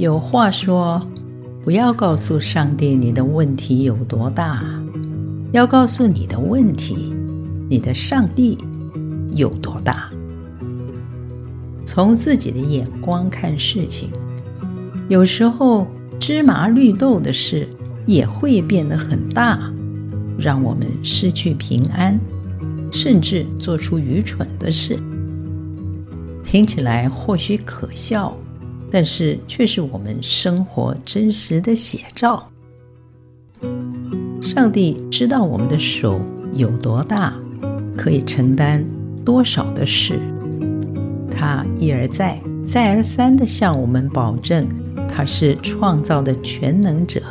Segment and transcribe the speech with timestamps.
[0.00, 1.06] 有话说
[1.62, 4.64] ：“不要告诉上帝你的问题有多大，
[5.52, 7.14] 要告诉你的问题，
[7.68, 8.56] 你的上帝
[9.34, 10.10] 有多大。”
[11.84, 14.08] 从自己的眼光看事情，
[15.10, 15.86] 有时候
[16.18, 17.68] 芝麻绿豆的事
[18.06, 19.70] 也会变得很大，
[20.38, 22.18] 让我们失去平安，
[22.90, 24.98] 甚至做出愚蠢的事。
[26.42, 28.34] 听起来或许可笑。
[28.90, 32.46] 但是却是我们生活真实的写照。
[34.40, 36.20] 上帝知道我们的手
[36.54, 37.34] 有多大，
[37.96, 38.84] 可以承担
[39.24, 40.18] 多少的事。
[41.30, 44.66] 他一而再、再而三地向我们保证，
[45.08, 47.22] 他是创造的全能者，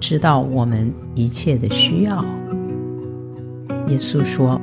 [0.00, 2.24] 知道我们一切的需要。
[3.86, 4.60] 耶稣说：“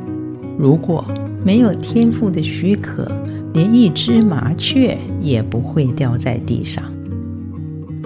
[0.59, 1.03] 如果
[1.43, 3.09] 没有天父的许可，”
[3.55, 6.83] 连一只麻雀也不会掉在地上。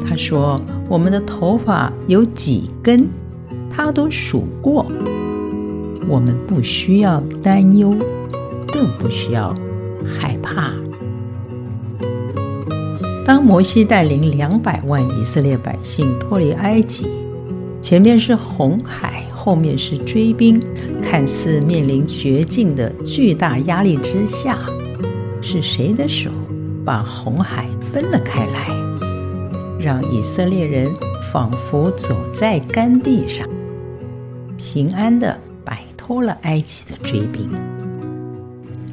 [0.07, 3.09] 他说：“我们的头发有几根，
[3.69, 4.85] 他都数过。
[6.07, 7.91] 我们不需要担忧，
[8.67, 9.53] 更不需要
[10.05, 10.71] 害怕。”
[13.25, 17.07] 当摩西带领两百万以色列百姓脱离埃及，
[17.81, 20.61] 前面是红海，后面是追兵，
[21.01, 24.59] 看似面临绝境的巨大压力之下。
[25.51, 26.29] 是谁的手
[26.85, 28.67] 把红海分了开来，
[29.79, 30.87] 让以色列人
[31.33, 33.49] 仿佛走在干地上，
[34.59, 37.49] 平安地摆脱了埃及的追兵？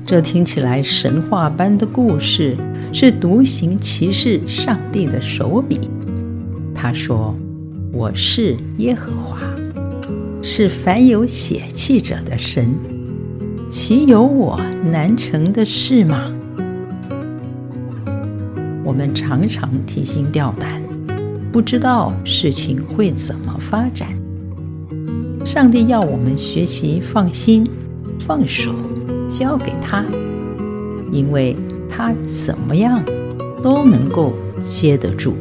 [0.06, 2.56] 这听起来神话般的故事，
[2.90, 5.90] 是独行其事上帝的手笔。
[6.74, 7.34] 他说
[7.92, 9.38] ：“我是耶和华，
[10.40, 12.74] 是凡有血气者的神，
[13.68, 14.58] 岂有我
[14.90, 16.32] 难成的事吗？”
[18.86, 20.80] 我们常常提心吊胆，
[21.50, 24.06] 不知道事情会怎么发展。
[25.44, 27.68] 上帝要我们学习放心、
[28.20, 28.72] 放手，
[29.28, 30.04] 交给他，
[31.10, 31.56] 因为
[31.88, 33.02] 他怎么样
[33.60, 34.32] 都能够
[34.62, 35.34] 接得住。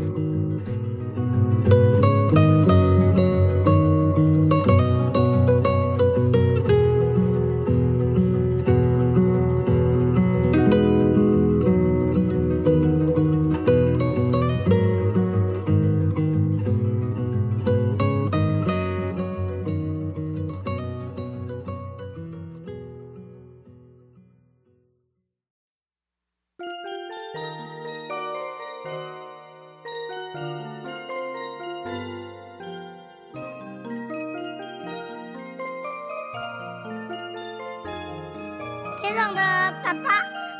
[39.05, 39.41] 天上的
[39.83, 40.09] 爸爸，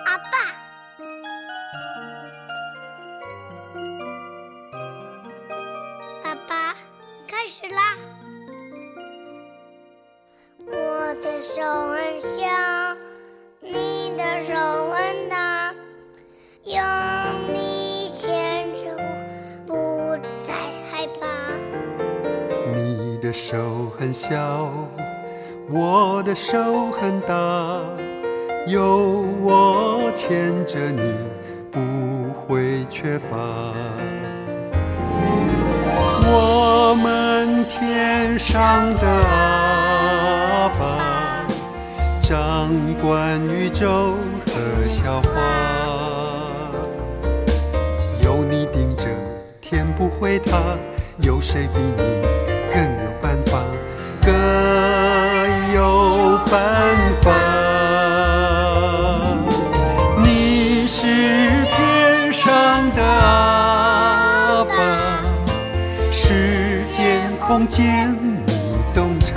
[0.06, 0.36] 阿爸，
[6.24, 6.76] 爸爸，
[7.28, 7.98] 开始啦！
[10.64, 12.46] 我的手很小，
[13.62, 14.54] 你的手
[14.92, 15.74] 很大，
[16.66, 16.78] 用
[17.52, 20.54] 你牵着我，不再
[20.92, 21.26] 害怕。
[22.76, 24.72] 你的手很小，
[25.68, 27.82] 我的手很大。
[28.68, 31.14] 有我牵着你，
[31.72, 33.38] 不会缺乏。
[36.28, 41.46] 我们天上的阿爸，
[42.24, 44.16] 掌管宇宙
[44.48, 45.30] 和笑话。
[48.24, 49.06] 有你盯着，
[49.62, 50.58] 天不会塌。
[51.20, 52.02] 有谁比你
[52.74, 53.62] 更有办法？
[54.26, 54.34] 更
[55.76, 57.45] 有办法。
[67.58, 68.12] 空间
[68.46, 68.52] 你
[68.94, 69.32] 洞察，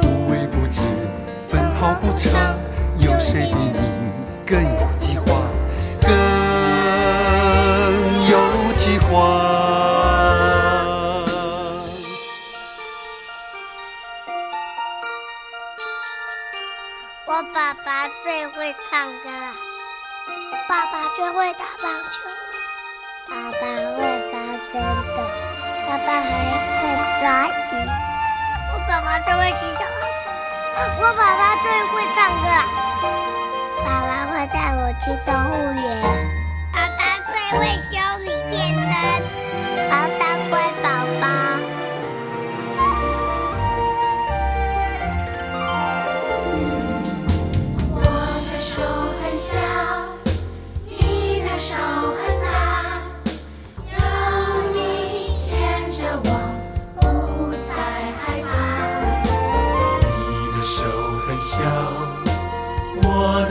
[0.00, 0.80] 无微不至，
[1.50, 2.54] 分毫不差。
[3.00, 3.80] 有谁比你
[4.46, 5.42] 更有计划？
[6.02, 6.08] 更
[8.30, 8.38] 有
[8.78, 9.10] 计划？
[17.26, 19.50] 我爸爸最会唱歌了，
[20.68, 22.34] 爸爸最会打棒球了，
[23.26, 23.66] 爸爸
[23.96, 24.13] 会
[24.74, 24.90] 真的。
[25.86, 26.26] 爸爸还
[26.82, 26.82] 会
[27.20, 27.78] 抓鱼，
[28.72, 29.94] 我爸爸最会洗小孩，
[30.98, 32.02] 我爸爸最会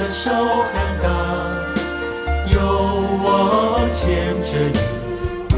[0.04, 1.08] 的手很大，
[2.52, 2.60] 有
[3.24, 4.78] 我牵着你，
[5.48, 5.56] 不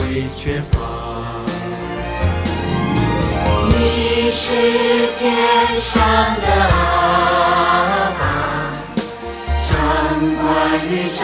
[0.00, 0.02] 会
[0.36, 0.78] 缺乏。
[3.66, 4.44] 你是
[5.18, 5.20] 天
[5.80, 5.92] 上
[6.40, 8.22] 的阿爸，
[9.66, 9.72] 掌
[10.36, 10.44] 管
[10.88, 11.22] 宇宙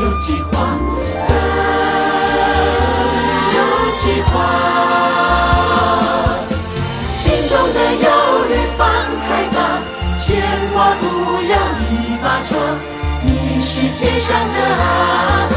[0.00, 0.78] 有计划？
[3.52, 3.58] 有
[3.98, 4.32] 计划。
[7.06, 8.08] 心中的忧
[8.48, 8.80] 虑放
[9.28, 9.58] 开吧，
[10.22, 10.26] 牵
[10.72, 11.02] 挂不
[11.42, 12.50] 要一把抓。
[13.22, 14.82] 你是天上的阿
[15.50, 15.56] 爸，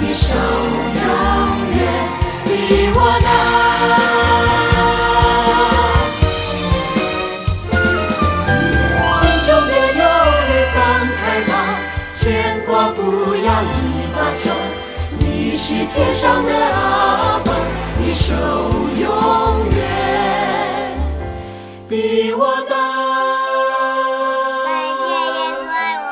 [0.00, 1.06] 你手永
[1.70, 1.78] 远
[2.44, 2.48] 比
[2.94, 3.24] 我大。
[15.18, 17.52] 你是天上的阿爸，
[17.98, 18.32] 你手
[18.96, 19.78] 永远
[21.88, 22.74] 比我大。
[24.64, 26.04] 感谢天赋爱我，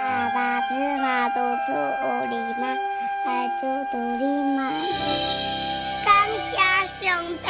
[0.00, 0.02] 阿
[0.34, 1.36] 爸芝麻都
[1.66, 2.62] 做我里妈，
[3.26, 3.30] 爱
[3.60, 4.24] 做独立
[4.56, 4.58] 妈。
[6.04, 6.10] 感
[6.50, 6.50] 谢
[7.06, 7.46] 上帝。